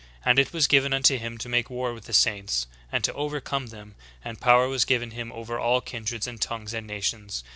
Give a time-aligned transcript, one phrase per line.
[0.25, 3.67] And it was given unto him to make war with the saints, and to overcome
[3.67, 3.93] them:
[4.25, 7.43] and power was given him over all kindreds, and tongues, and nations.